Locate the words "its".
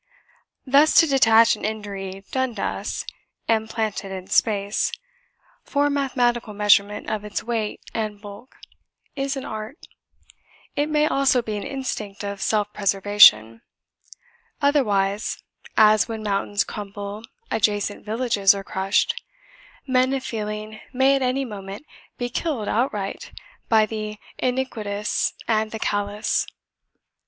7.23-7.43